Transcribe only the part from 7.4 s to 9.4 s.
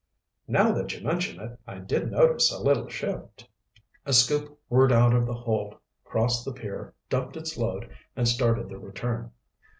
load and started the return.